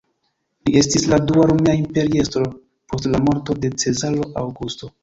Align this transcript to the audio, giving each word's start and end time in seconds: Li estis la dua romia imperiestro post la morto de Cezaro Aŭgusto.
Li 0.69 0.73
estis 0.79 1.05
la 1.11 1.19
dua 1.31 1.45
romia 1.53 1.75
imperiestro 1.81 2.47
post 2.55 3.13
la 3.13 3.25
morto 3.29 3.59
de 3.63 3.77
Cezaro 3.85 4.31
Aŭgusto. 4.45 4.97